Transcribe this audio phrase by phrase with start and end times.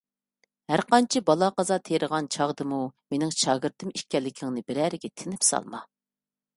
[0.71, 2.81] ھەرقانچە بالا- قازا تېرىغان چاغدىمۇ،
[3.15, 5.89] مېنىڭ شاگىرتىم ئىكەنلىكىڭنى بىرەرىگە تىنىپ سالما.